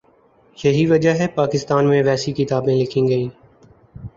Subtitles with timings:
[0.57, 3.29] یہی وجہ ہے کہ پاکستان میں ویسی کتابیں لکھی گئیں۔